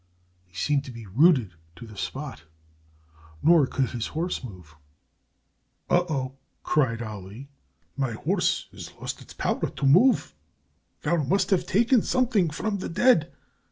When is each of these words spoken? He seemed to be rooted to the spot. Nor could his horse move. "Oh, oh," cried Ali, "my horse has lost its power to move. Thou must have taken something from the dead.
He 0.47 0.55
seemed 0.55 0.83
to 0.85 0.91
be 0.91 1.05
rooted 1.05 1.53
to 1.75 1.85
the 1.85 1.95
spot. 1.95 2.45
Nor 3.43 3.67
could 3.67 3.91
his 3.91 4.07
horse 4.07 4.43
move. 4.43 4.75
"Oh, 5.91 6.07
oh," 6.09 6.37
cried 6.63 7.03
Ali, 7.03 7.49
"my 7.95 8.13
horse 8.13 8.65
has 8.71 8.91
lost 8.95 9.21
its 9.21 9.35
power 9.35 9.69
to 9.69 9.85
move. 9.85 10.33
Thou 11.03 11.17
must 11.17 11.51
have 11.51 11.67
taken 11.67 12.01
something 12.01 12.49
from 12.49 12.79
the 12.79 12.89
dead. 12.89 13.31